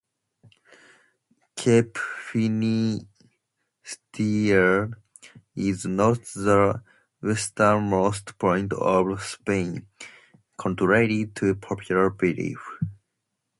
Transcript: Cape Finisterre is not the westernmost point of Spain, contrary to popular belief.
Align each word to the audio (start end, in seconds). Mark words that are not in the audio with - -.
Cape 1.55 1.95
Finisterre 1.95 3.03
is 5.55 5.85
not 5.85 6.23
the 6.25 6.81
westernmost 7.21 8.35
point 8.39 8.73
of 8.73 9.21
Spain, 9.21 9.85
contrary 10.57 11.27
to 11.35 11.53
popular 11.53 12.09
belief. 12.09 12.67